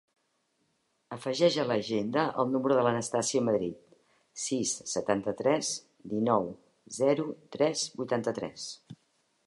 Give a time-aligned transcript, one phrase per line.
[1.15, 3.77] Afegeix a l'agenda el número de l'Anastàsia Madrid:
[4.47, 5.73] sis, setanta-tres,
[6.15, 6.51] dinou,
[7.01, 8.71] zero, tres, vuitanta-tres.